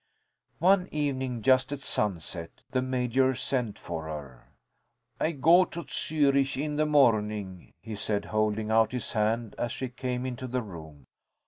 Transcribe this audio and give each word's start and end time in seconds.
One 0.57 0.89
evening, 0.91 1.43
just 1.43 1.71
at 1.71 1.81
sunset, 1.81 2.63
the 2.71 2.81
Major 2.81 3.35
sent 3.35 3.77
for 3.77 4.05
her. 4.05 4.45
"I 5.19 5.31
go 5.31 5.63
to 5.65 5.83
Zürich 5.83 6.59
in 6.59 6.75
the 6.77 6.87
morning," 6.87 7.71
he 7.83 7.95
said, 7.95 8.25
holding 8.25 8.71
out 8.71 8.93
his 8.93 9.11
hand 9.11 9.53
as 9.59 9.71
she 9.71 9.89
came 9.89 10.25
into 10.25 10.47
the 10.47 10.63
room. 10.63 11.05